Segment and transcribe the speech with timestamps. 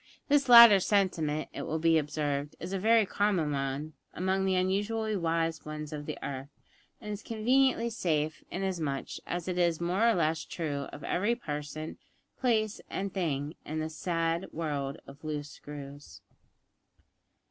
[0.29, 5.15] This latter sentiment, it will be observed, is a very common one among the unusually
[5.15, 6.49] wise ones of the earth,
[6.99, 11.99] and is conveniently safe, inasmuch as it is more or less true of every person,
[12.39, 16.21] place, and thing in this sad world of loose screws.